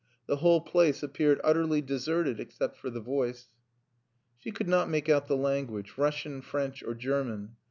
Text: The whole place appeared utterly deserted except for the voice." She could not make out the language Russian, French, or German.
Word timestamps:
The 0.25 0.37
whole 0.37 0.61
place 0.61 1.03
appeared 1.03 1.39
utterly 1.43 1.79
deserted 1.79 2.39
except 2.39 2.75
for 2.75 2.89
the 2.89 2.99
voice." 3.01 3.49
She 4.39 4.49
could 4.49 4.67
not 4.67 4.89
make 4.89 5.09
out 5.09 5.27
the 5.27 5.37
language 5.37 5.93
Russian, 5.95 6.41
French, 6.41 6.81
or 6.81 6.95
German. 6.95 7.57